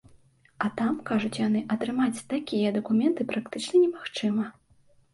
А 0.63 0.69
там, 0.79 0.93
кажуць 1.09 1.39
яны, 1.41 1.61
атрымаць 1.77 2.23
такія 2.35 2.75
дакументы 2.81 3.31
практычна 3.37 3.73
немагчыма. 3.87 4.53